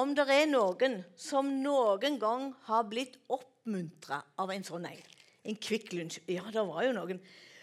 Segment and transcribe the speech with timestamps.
[0.00, 5.06] om det er noen som noen gang har blitt oppmuntra av en sånn en.
[5.48, 6.20] En Kvikk Lunsj.
[6.30, 7.20] Ja, det var jo noen.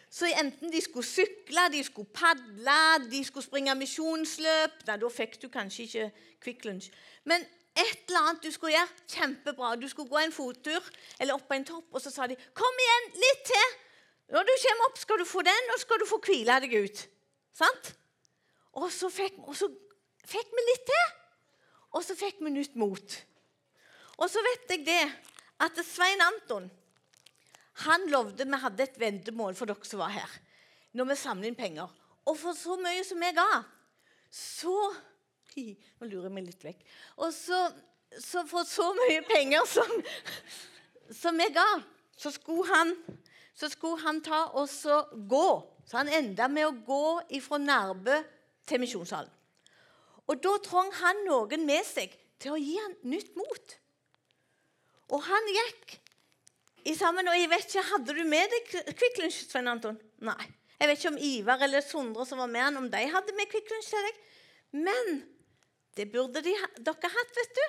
[0.10, 2.79] Så enten de skulle sykle, de skulle padle,
[3.12, 6.05] de skulle springe misjonsløp Nei, da fikk du kanskje ikke
[6.46, 6.94] Kvikk Lunsj.
[7.28, 7.44] Men
[7.78, 9.76] et eller annet du skulle gjøre, kjempebra.
[9.78, 10.88] Du skulle gå en fottur
[11.20, 13.76] eller opp på en topp, og så sa de 'Kom igjen, litt til'.
[14.34, 17.08] Når du kommer opp, skal du få den, og skal du få hvile deg ut.
[17.54, 17.96] Sant?
[18.74, 19.70] Og så fikk, og så
[20.26, 21.06] fikk vi litt til.
[21.98, 23.16] Og så fikk vi nytt mot.
[24.18, 25.04] Og så vet jeg det
[25.66, 26.70] at Svein Anton
[27.86, 30.32] han lovde Vi hadde et vendemål for dere som var her,
[30.98, 31.92] når vi samlet inn penger.
[32.26, 33.50] Og for så mye som vi ga,
[34.34, 34.78] så
[35.98, 36.82] Nå lurer jeg meg litt vekk.
[37.26, 37.58] Og så,
[38.22, 39.94] så for så mye penger som,
[41.22, 41.66] som vi ga,
[42.18, 42.94] så skulle han,
[43.58, 45.48] så skulle han ta og så gå.
[45.88, 48.20] Så han enda med å gå fra Nærbø
[48.70, 49.37] til Misjonssalen.
[50.27, 53.78] Og da trong han noen med seg til å gi han nytt mot.
[55.16, 55.97] Og han gikk
[56.88, 59.98] i sammen, og jeg vet ikke, Hadde du med deg Kvikk Lunsj, Svein Anton?
[60.23, 60.39] Nei.
[60.78, 63.50] Jeg vet ikke om Ivar eller Sondre som var med han, om de hadde med
[63.52, 64.22] Kvikk Lunsj til deg.
[64.78, 65.14] Men
[65.98, 67.66] det burde de, dere hatt, vet du.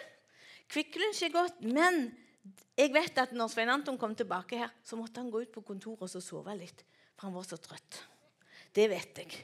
[0.75, 2.11] Kvikk Lunsj er godt, men
[2.79, 5.64] jeg vet at når Svein Anton kom tilbake her, så måtte han gå ut på
[5.67, 6.84] kontoret og sove litt,
[7.17, 8.03] for han var så trøtt.
[8.74, 9.38] Det vet jeg.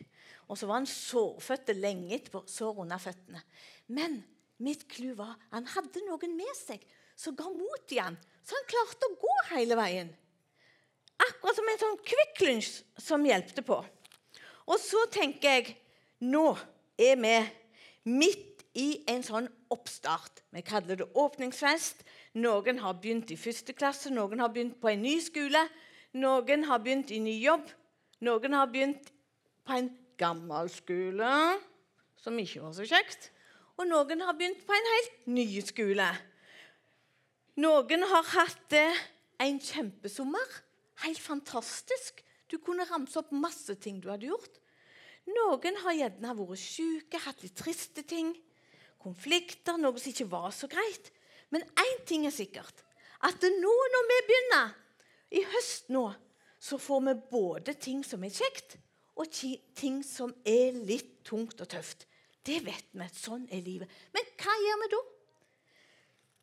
[0.49, 3.41] Og så var han sårfødt lenge etterpå, sår under føttene.
[3.89, 4.21] Men
[4.63, 6.85] mitt clou var han hadde noen med seg
[7.17, 10.11] som ga mot i han, så han klarte å gå hele veien.
[11.15, 13.79] Akkurat som en sånn kvikklunsj som hjelpte på.
[14.67, 15.77] Og så tenker jeg
[16.25, 16.51] nå
[17.01, 17.37] er vi
[18.11, 20.43] midt i en sånn oppstart.
[20.51, 22.03] Vi kaller det åpningsfest.
[22.43, 25.63] Noen har begynt i første klasse, noen har begynt på en ny skole.
[26.19, 27.69] Noen har begynt i ny jobb.
[28.27, 29.14] Noen har begynt
[29.65, 31.31] på en gammel skole,
[32.21, 33.31] som ikke var så kjekt.
[33.81, 36.07] Og noen har begynt på en helt ny skole.
[37.59, 40.61] Noen har hatt en kjempesommer.
[41.03, 42.23] Helt fantastisk.
[42.51, 44.61] Du kunne ramse opp masse ting du hadde gjort.
[45.27, 48.35] Noen har gjerne vært syke, hatt litt triste ting.
[49.01, 51.11] Konflikter, noe som ikke var så greit.
[51.51, 52.85] Men én ting er sikkert.
[53.25, 54.75] At nå når vi begynner,
[55.35, 56.05] i høst nå,
[56.61, 58.77] så får vi både ting som er kjekt,
[59.15, 62.07] og ting som er litt tungt og tøft.
[62.45, 63.07] Det vet vi.
[63.15, 63.91] Sånn er livet.
[64.13, 65.03] Men hva gjør vi da?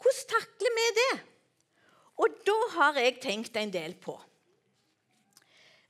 [0.01, 1.11] Hvordan takler vi det?
[2.21, 4.15] Og da har jeg tenkt en del på.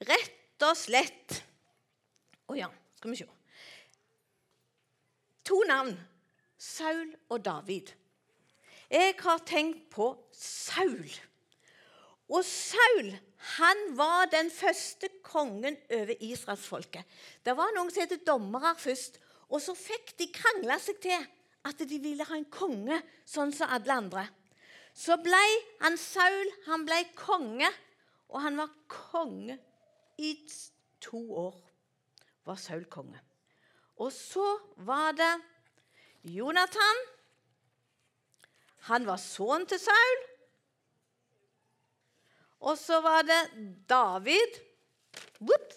[0.07, 1.41] Rett og slett
[2.51, 2.67] Å ja,
[2.97, 3.27] skal vi se.
[5.47, 5.93] To navn.
[6.61, 7.93] Saul og David.
[8.91, 11.07] Jeg har tenkt på Saul.
[12.29, 17.05] Og Saul han var den første kongen over israelsfolket.
[17.41, 19.17] Det var noen som het dommere først,
[19.49, 21.25] og så fikk de krangla seg til
[21.67, 24.27] at de ville ha en konge sånn som alle andre.
[24.93, 25.41] Så ble
[25.81, 27.69] han Saul han ble konge,
[28.31, 29.57] og han var konge
[30.21, 30.35] i
[31.01, 31.57] to år.
[32.45, 33.19] var Saul konge.
[34.01, 34.45] Og så
[34.77, 35.33] var det
[36.23, 37.01] Jonathan.
[38.89, 40.30] Han var sønnen til Saul.
[42.61, 43.39] Og så var det
[43.89, 44.59] David.
[45.41, 45.73] Whoop.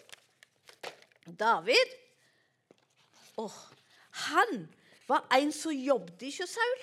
[1.27, 1.95] David.
[3.41, 3.61] Oh,
[4.29, 4.69] han
[5.09, 6.83] var en som jobbet ikke Saul.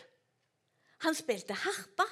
[1.06, 2.08] Han spilte harpe.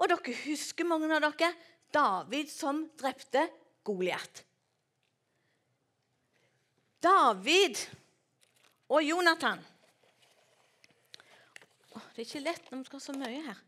[0.00, 1.50] Og dere husker mange av dere
[1.92, 3.48] David som drepte
[3.84, 4.44] Goliat.
[7.00, 7.78] David
[8.92, 9.62] og Jonathan
[11.96, 13.62] oh, Det er ikke lett når vi skal ha så mye her.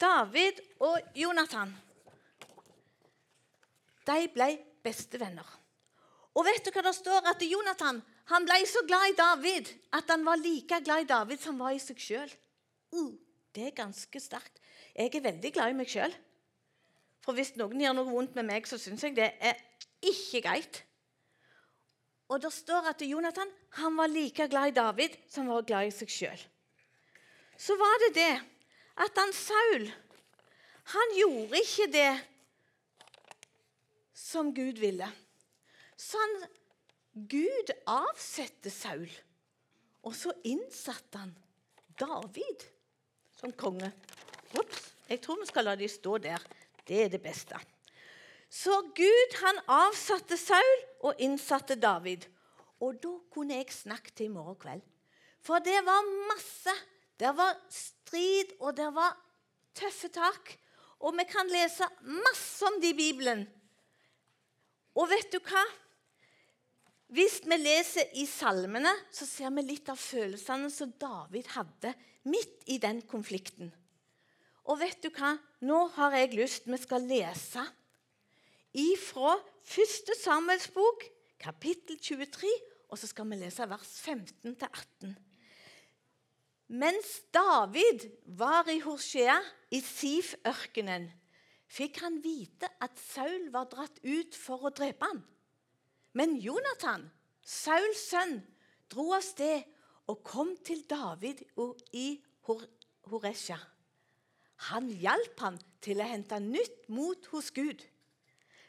[0.00, 1.74] David og Jonathan
[4.08, 4.50] de ble
[4.84, 5.46] bestevenner.
[6.34, 7.30] Og vet du hva det står?
[7.30, 8.00] At Jonathan
[8.32, 11.66] han ble så glad i David at han var like glad i David som han
[11.66, 12.30] var i seg sjøl.
[12.94, 13.12] Uh,
[13.54, 14.60] det er ganske sterkt.
[14.94, 16.14] Jeg er veldig glad i meg sjøl.
[17.24, 19.60] For hvis noen gjør noe vondt med meg, så syns jeg det er
[20.04, 20.82] ikke greit.
[22.32, 23.50] Og det står at Jonathan
[23.80, 26.44] han var like glad i David som han var glad i seg sjøl.
[27.60, 28.32] Så var det det
[29.04, 29.86] at han Saul
[30.94, 32.10] han gjorde ikke det
[34.14, 35.08] som Gud ville.
[35.96, 36.20] Så
[37.14, 39.10] Gud avsatte Saul,
[40.02, 41.34] og så innsatte han
[41.98, 42.64] David
[43.38, 43.90] som konge.
[44.54, 46.42] Ops, jeg tror vi skal la de stå der.
[46.84, 47.58] Det er det beste.
[48.50, 52.26] Så Gud han avsatte Saul og innsatte David.
[52.82, 54.84] Og da kunne jeg snakket til i morgen kveld.
[55.44, 56.74] For det var masse.
[57.18, 59.14] Det var strid, og det var
[59.74, 60.54] tøffe tak.
[61.04, 63.44] Og vi kan lese masse om det i Bibelen.
[64.94, 65.62] Og vet du hva?
[67.14, 71.92] Hvis vi leser i salmene, så ser vi litt av følelsene som David hadde
[72.30, 73.70] midt i den konflikten.
[74.64, 75.34] Og vet du hva?
[75.66, 77.62] Nå har jeg lyst Vi skal lese
[78.74, 80.14] ifra 1.
[80.18, 81.04] Samuels bok,
[81.38, 82.50] kapittel 23,
[82.88, 85.14] og så skal vi lese vers 15-18.
[86.74, 89.36] Mens David var i Horsea,
[89.70, 91.10] i Sif-ørkenen,
[91.74, 95.22] fikk han vite at Saul var dratt ut for å drepe ham.
[96.14, 97.08] Men Jonathan,
[97.42, 98.38] Sauls sønn,
[98.90, 99.64] dro av sted
[100.10, 101.42] og kom til David
[101.96, 102.06] i
[102.46, 103.58] Horesja.
[104.70, 107.82] Han hjalp han til å hente nytt mot hos Gud.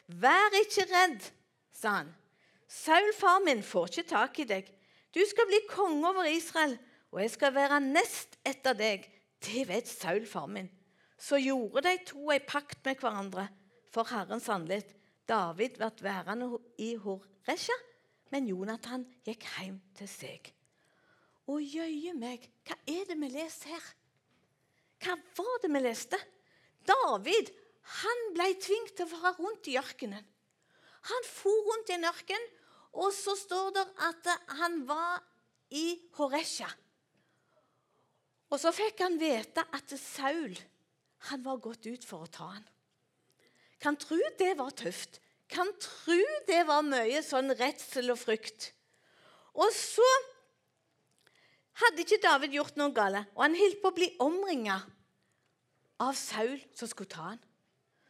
[0.07, 1.21] Vær ikke redd,
[1.75, 2.09] sa han.
[2.67, 4.69] Saul, far min, får ikke tak i deg.
[5.13, 6.73] Du skal bli konge over Israel,
[7.13, 9.05] og jeg skal være nest etter deg.
[9.45, 10.67] Det vet Saul, far min.
[11.17, 13.47] Så gjorde de to ei pakt med hverandre
[13.93, 14.91] for Herrens anlitt.
[15.25, 17.75] David ble værende i Horesja,
[18.29, 20.51] men Jonathan gikk hjem til seg.
[21.49, 23.87] Å jøye meg, hva er det vi leser her?
[25.01, 26.19] Hva var det vi leste?
[26.85, 27.51] David
[28.01, 30.25] han ble tvunget til å være rundt i ørkenen.
[31.05, 32.47] Han for rundt i en ørken,
[32.97, 34.29] og så står det at
[34.61, 35.19] han var
[35.75, 36.69] i Horesja.
[38.49, 40.53] Og så fikk han vite at Saul
[41.29, 42.65] han var gått ut for å ta han.
[43.81, 45.19] Kan tro det var tøft.
[45.49, 48.71] Kan tro det var mye sånn redsel og frykt.
[49.55, 50.07] Og så
[51.81, 54.79] hadde ikke David gjort noe galt, og han holdt på å bli omringa
[56.03, 57.43] av Saul som skulle ta han.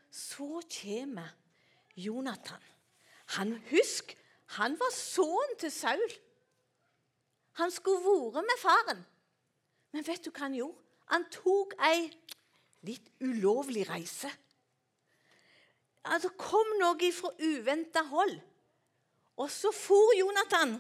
[0.10, 1.34] Så kommer
[1.96, 2.62] Jonathan.
[3.38, 4.16] Han, Husk,
[4.58, 6.16] han var sønnen til Saul.
[7.60, 9.06] Han skulle vært med faren.
[9.96, 10.81] Men vet du hva han gjorde?
[11.13, 12.10] Han tok ei
[12.86, 14.32] litt ulovlig reise.
[16.06, 18.36] Altså kom noe fra uventa hold.
[19.42, 20.78] Og så for Jonathan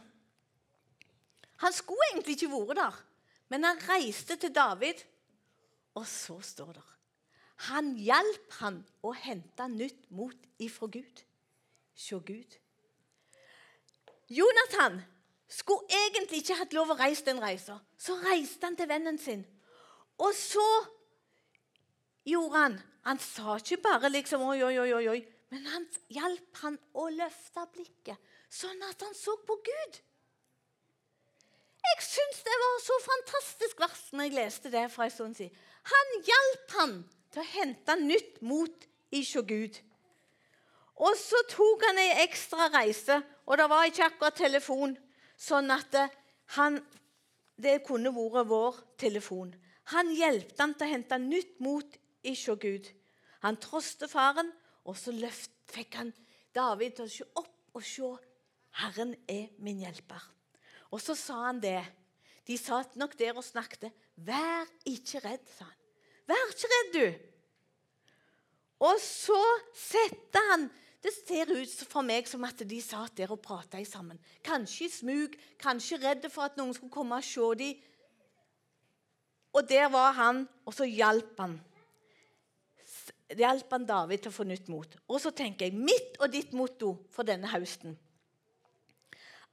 [1.63, 2.95] han skulle egentlig ikke vært der,
[3.51, 4.99] men han reiste til David.
[5.95, 6.83] Og så står det
[7.71, 11.21] Han hjalp han å hente nytt mot ifra Gud.
[11.95, 12.57] Se Gud.
[14.27, 14.99] Jonathan
[15.47, 17.77] skulle egentlig ikke hatt lov å reise den reisa.
[17.97, 19.45] Så reiste han til vennen sin.
[20.19, 20.65] Og så
[22.25, 22.75] gjorde han
[23.05, 25.19] Han sa ikke bare liksom oi, oi, oi, oi,
[25.53, 28.17] men han hjalp han å løfte blikket,
[28.49, 29.99] sånn at han så på Gud.
[31.85, 35.53] Jeg syns det var så fantastisk vers når jeg leste det fra en stund siden.
[35.91, 36.95] Han hjalp han
[37.29, 39.77] til å hente nytt mot iså Gud.
[41.05, 44.95] Og så tok han ei ekstra reise, og det var ikke akkurat telefon,
[45.37, 45.97] sånn at
[46.55, 46.79] han,
[47.59, 49.53] det kunne vært vår telefon.
[49.93, 52.89] Han hjalp han til å hente nytt mot iså Gud.
[53.45, 54.51] Han troste faren,
[54.85, 56.13] og så løft, fikk han
[56.55, 58.09] David til å se opp og se.
[58.81, 60.23] Herren er min hjelper.
[60.91, 61.81] Og så sa han det.
[62.45, 63.91] De satt nok der og snakket.
[64.15, 65.79] 'Vær ikke redd', sa han.
[66.27, 67.19] 'Vær ikke redd, du'.
[68.79, 69.43] Og så
[69.73, 70.69] setter han
[71.05, 74.17] Det ser ut for meg som at de satt der og prata sammen.
[74.41, 77.75] Kanskje i smug, kanskje redde for at noen skulle komme og se dem.
[79.53, 81.59] Og der var han, og så hjalp han.
[83.33, 84.97] Hjalp han David til å få nytt mot.
[85.09, 87.97] Og så tenker jeg mitt og ditt motto for denne høsten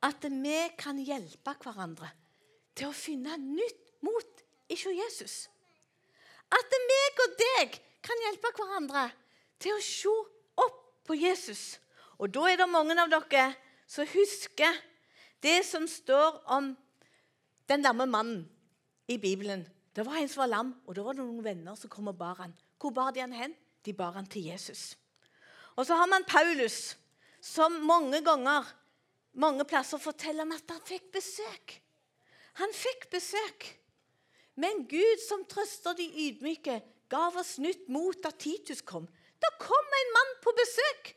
[0.02, 2.08] at vi kan hjelpe hverandre
[2.74, 4.42] til å finne nytt mot
[4.72, 5.34] hos Jesus.
[6.52, 9.04] At meg og deg kan hjelpe hverandre
[9.62, 10.14] til å se
[10.58, 11.78] opp på Jesus.
[12.18, 13.52] Og da er det mange av dere
[13.86, 14.74] som husker
[15.42, 16.72] det som står om
[17.70, 18.42] den lamme mannen
[19.10, 19.64] i Bibelen.
[19.94, 22.18] Det var en som var lam, og da var det noen venner som kom og
[22.18, 22.54] bar han.
[22.80, 23.54] Hvor bar de han hen?
[23.84, 24.96] De bar han til Jesus.
[25.76, 26.96] Og så har man Paulus,
[27.40, 28.68] som mange ganger
[29.32, 31.78] mange plasser forteller om at han fikk besøk.
[32.60, 33.68] Han fikk besøk.
[34.60, 39.06] Men Gud, som trøster de ydmyke, gav oss nytt mot da Titus kom.
[39.40, 41.14] Da kom en mann på besøk,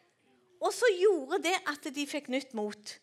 [0.63, 2.95] og så gjorde det at de fikk nytt mot.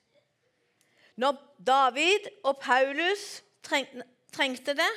[1.20, 4.92] Når David og Paulus trengte det,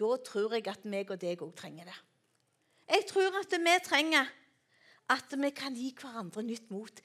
[0.00, 1.98] da tror jeg at meg og deg òg trenger det.
[2.90, 4.26] Jeg tror at vi trenger
[5.10, 7.02] at vi kan gi hverandre nytt mot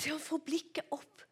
[0.00, 1.24] til å få blikket opp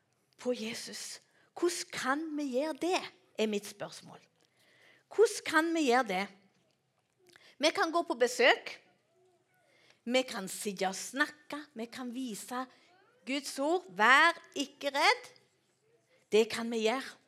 [0.42, 1.22] på Jesus.
[1.56, 3.00] Hvordan kan vi gjøre det,
[3.38, 4.20] er mitt spørsmål.
[5.12, 6.26] Hvordan kan vi gjøre det?
[7.62, 8.76] Vi kan gå på besøk.
[10.04, 11.60] Vi kan sitte og snakke.
[11.78, 12.64] Vi kan vise
[13.26, 13.86] Guds ord.
[13.96, 15.28] Vær ikke redd.
[16.32, 17.18] Det kan vi gjøre.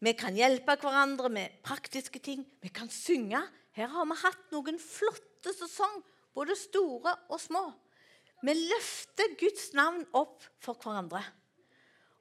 [0.00, 2.46] Vi kan hjelpe hverandre med praktiske ting.
[2.62, 3.42] Vi kan synge.
[3.76, 6.04] Her har vi hatt noen flotte sesonger,
[6.36, 7.64] både store og små.
[8.44, 11.20] Vi løfter Guds navn opp for hverandre.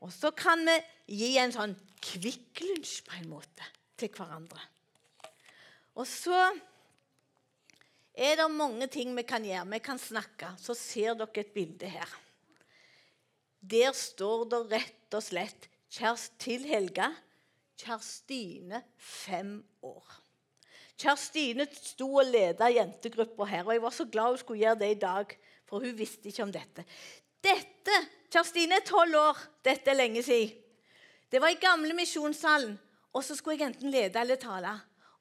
[0.03, 0.75] Og så kan vi
[1.19, 3.67] gi en sånn Kvikk Lunsj på en måte
[3.99, 4.59] til hverandre.
[5.99, 6.39] Og så
[8.15, 9.67] er det mange ting vi kan gjøre.
[9.73, 10.53] Vi kan snakke.
[10.59, 12.11] Så ser dere et bilde her.
[13.59, 15.67] Der står det rett og slett
[16.39, 17.09] til Helga
[17.79, 20.07] Kjerstine, fem år.
[20.99, 24.89] Kjerstine sto og leda jentegruppa her, og jeg var så glad hun skulle gjøre det
[24.91, 25.35] i dag,
[25.69, 26.83] for hun visste ikke om dette.
[27.43, 29.39] Dette Kjerstine er tolv år.
[29.65, 30.51] Dette er lenge siden.
[31.29, 32.75] Det var i gamle misjonssalen,
[33.13, 34.73] og så skulle jeg enten lede eller tale.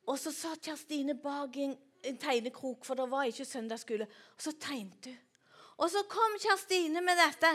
[0.08, 4.08] Og så satt Kjerstine bak en, en tegnekrok, for det var ikke søndagsskole.
[4.35, 5.18] Og så tegnet hun.
[5.78, 7.52] Og så kom Kjerstine med dette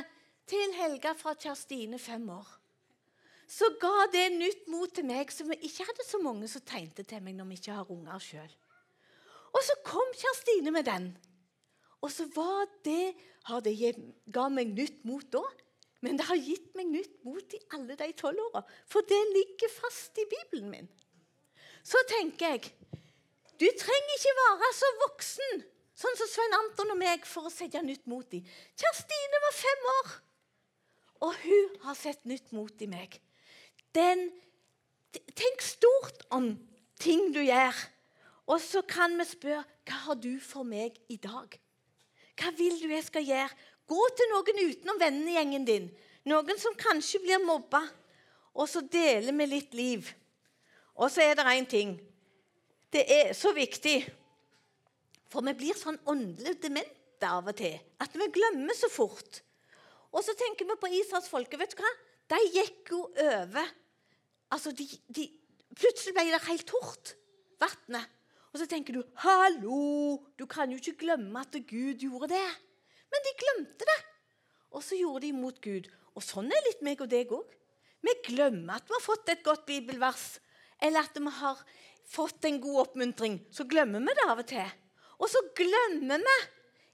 [0.47, 2.62] til Helga fra Kjerstine, fem år.
[3.49, 7.23] Så ga det nytt mot til meg, som ikke hadde så mange som tegnte til
[7.23, 8.55] meg når vi ikke har unger sjøl.
[9.53, 11.11] Og så kom Kjerstine med den.
[12.03, 13.13] Og så var det,
[13.63, 13.93] det
[14.33, 15.43] ga meg nytt mot da,
[16.03, 18.63] men det har gitt meg nytt mot i alle de tolv åra.
[18.91, 20.89] For det ligger fast i Bibelen min.
[21.83, 22.73] Så tenker jeg
[23.61, 25.61] du trenger ikke være så voksen
[25.95, 28.41] sånn som Svein Anton og meg for å sette nytt mot i.
[28.79, 30.09] Kjerstine var fem år,
[31.27, 33.19] og hun har sett nytt mot i meg.
[33.93, 34.29] Den,
[35.37, 36.53] tenk stort om
[37.01, 37.75] ting du gjør.
[38.49, 41.59] Og så kan vi spørre hva har du for meg i dag?
[42.39, 43.51] Hva vil du jeg skal gjøre?
[43.87, 45.91] Gå til noen utenom vennegjengen din.
[46.29, 47.83] Noen som kanskje blir mobba.
[48.53, 50.09] Og så deler vi litt liv.
[50.95, 51.95] Og så er det én ting.
[52.93, 53.97] Det er så viktig.
[55.33, 59.41] For vi blir sånn åndelig demente av og til at vi glemmer så fort.
[60.13, 61.57] Og så tenker vi på Israels folke.
[61.57, 61.93] Vet du hva?
[62.33, 63.71] De gikk jo over
[64.53, 65.27] Altså, de, de,
[65.73, 67.15] Plutselig ble det helt tort,
[67.61, 68.09] vannet.
[68.53, 70.21] Og så tenker du 'Hallo!
[70.37, 72.59] Du kan jo ikke glemme at Gud gjorde det.'
[73.09, 73.99] Men de glemte det.
[74.71, 75.89] Og så gjorde de imot Gud.
[76.13, 77.49] Og sånn er litt meg og deg òg.
[78.03, 80.39] Vi glemmer at vi har fått et godt bibelvers,
[80.81, 81.61] eller at vi har
[82.09, 83.39] fått en god oppmuntring.
[83.53, 84.73] Så glemmer vi det av og til.
[85.21, 86.37] Og så glemmer vi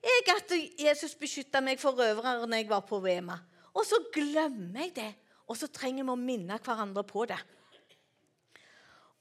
[0.09, 3.39] jeg at Jesus beskytta meg for røvere når jeg var på Vema.
[3.75, 5.11] Og så glemmer jeg det.
[5.49, 7.39] Og så trenger vi å minne hverandre på det.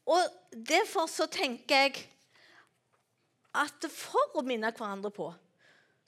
[0.09, 1.99] Og Derfor så tenker jeg
[3.57, 5.29] at for å minne hverandre på,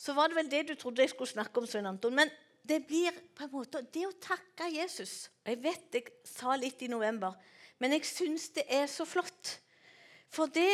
[0.00, 2.15] så var det vel det du trodde jeg skulle snakke om, Svein Anton.
[2.17, 2.31] Men
[2.65, 5.29] det blir på en måte det å takke Jesus.
[5.45, 7.37] Jeg vet jeg sa litt i november,
[7.81, 9.59] men jeg syns det er så flott.
[10.33, 10.71] For det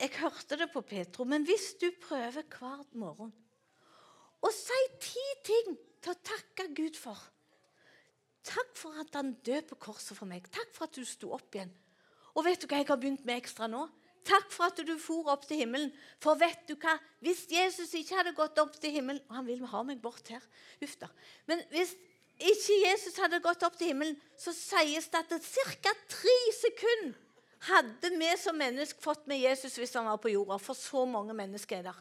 [0.00, 3.34] Jeg hørte det på Petro, men hvis du prøver hver morgen
[4.40, 7.20] å si ti ting til å takke Gud for
[8.46, 10.46] Takk for at han døde på korset for meg.
[10.52, 11.72] Takk for at du sto opp igjen.
[12.34, 13.86] Og vet du hva jeg har begynt med ekstra nå?
[14.26, 15.90] Takk for at du for opp til himmelen.
[16.20, 16.94] For vet du hva?
[17.24, 20.44] Hvis Jesus ikke hadde gått opp til himmelen og Han vil ha meg bort her.
[20.84, 21.08] Uff da.
[21.48, 21.94] Men hvis
[22.40, 25.50] ikke Jesus hadde gått opp til himmelen, så sies det at
[25.84, 25.94] ca.
[26.08, 27.18] tre sekunder
[27.68, 30.56] hadde vi som mennesker fått med Jesus hvis han var på jorda.
[30.60, 31.98] For så mange mennesker er der.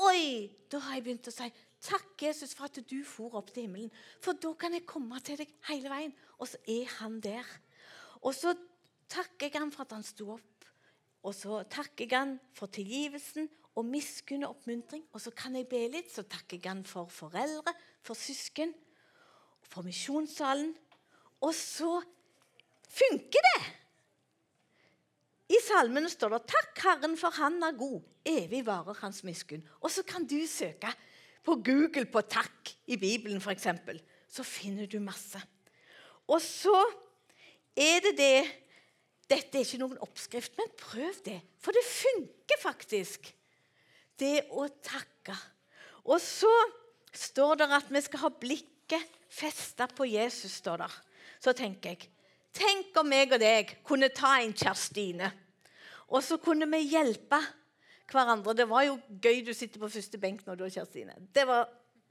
[0.00, 0.50] Oi!
[0.72, 1.48] Da har jeg begynt å si
[1.80, 3.92] takk, Jesus, for at du for opp til himmelen.
[4.22, 6.14] For da kan jeg komme til deg hele veien.
[6.38, 7.46] Og så er han der.
[8.20, 8.54] Og så
[9.10, 10.68] takker jeg han for at han sto opp.
[11.24, 15.04] Og så takker jeg han for tilgivelsen og miskunn og oppmuntring.
[15.12, 18.72] Og så kan jeg be litt, så takker jeg han for foreldre, for søsken,
[19.70, 20.72] for misjonssalen.
[21.44, 22.00] Og så
[22.88, 23.60] funker det!
[25.50, 28.02] I salmene står det 'Takk Herren, for Han er god.
[28.24, 29.66] Evig varer Hans miskunn'.
[29.80, 30.94] Og så kan du søke
[31.44, 33.66] på Google på 'takk' i Bibelen, f.eks.
[34.28, 35.40] Så finner du masse.
[36.28, 36.76] Og så
[37.76, 38.60] er det det
[39.30, 41.38] dette er ikke noen oppskrift, men prøv det.
[41.62, 43.28] For det funker faktisk.
[44.18, 45.36] Det å takke.
[46.10, 46.50] Og så
[47.14, 50.58] står det at vi skal ha blikket festa på Jesus.
[50.58, 50.96] står der.
[51.40, 52.10] Så tenker jeg
[52.52, 55.28] Tenk om meg og deg kunne ta en Kjerstine,
[56.10, 57.38] og så kunne vi hjelpe
[58.14, 58.54] hverandre.
[58.56, 61.16] Det var jo gøy du sitter på første benk når nå, da, Kjerstine.
[61.34, 61.68] Det var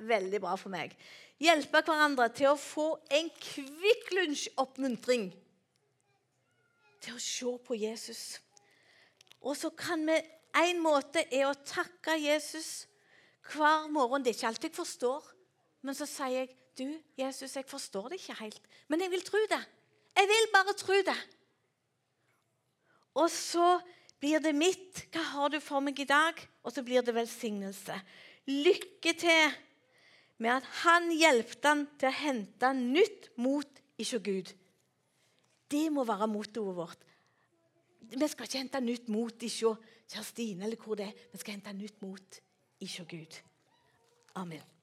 [0.09, 0.95] veldig bra for meg.
[1.39, 5.29] Hjelpe hverandre til å få en Kvikk Lunsj-oppmuntring
[6.99, 8.23] til å se på Jesus.
[9.39, 12.87] Og så kan vi En måte er å takke Jesus
[13.53, 14.23] hver morgen.
[14.25, 15.27] Det er ikke alt jeg forstår,
[15.85, 16.47] men så sier jeg
[16.79, 16.87] du,
[17.21, 19.59] Jesus, jeg forstår det ikke helt, men jeg vil tro det.
[20.17, 21.17] Jeg vil bare tro det.
[23.21, 23.67] Og så
[24.19, 25.05] blir det mitt.
[25.13, 26.39] Hva har du for meg i dag?
[26.63, 27.97] Og så blir det velsignelse.
[28.49, 29.57] Lykke til
[30.39, 34.51] med at han hjelpte han til å hente nytt mot ikke Gud.
[35.69, 37.05] Det må være mottoet vårt.
[38.09, 39.75] Vi skal ikke hente nytt mot ikke
[40.09, 41.17] Kjerstine eller hvor det er.
[41.29, 42.39] Vi skal hente nytt mot
[42.81, 43.39] ikke Gud.
[44.41, 44.78] Amen.